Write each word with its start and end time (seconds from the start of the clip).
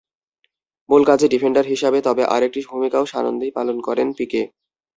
মূল 0.89 1.01
কাজ 1.05 1.19
ডিফেন্ডার 1.33 1.65
হিসাবে, 1.65 1.99
তবে 2.07 2.23
আরেকটি 2.35 2.59
ভূমিকাও 2.69 3.05
সানন্দেই 3.13 3.51
পালন 3.57 3.77
করেন 3.87 4.07
পিকে। 4.17 4.41